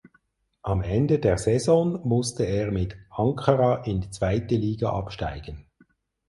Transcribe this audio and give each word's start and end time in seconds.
Am 0.63 0.81
Ende 0.81 1.19
der 1.19 1.37
Saison 1.37 2.01
musste 2.07 2.43
er 2.43 2.71
mit 2.71 2.97
Ankara 3.11 3.83
in 3.83 4.01
die 4.01 4.09
zweite 4.09 4.55
Liga 4.55 4.89
absteigen. 4.93 5.67